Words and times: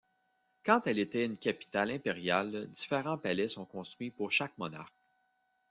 Quand 0.65 0.87
elle 0.87 0.97
était 0.97 1.23
une 1.25 1.37
capitale 1.37 1.91
impériale, 1.91 2.65
différents 2.71 3.19
palais 3.19 3.47
sont 3.47 3.65
construits 3.65 4.09
pour 4.09 4.31
chaque 4.31 4.57
monarque. 4.57 4.97